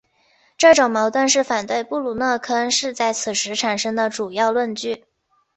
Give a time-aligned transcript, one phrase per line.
[0.57, 5.05] 这种矛盾是反对布鲁诺坑是在此时产生的主要论据。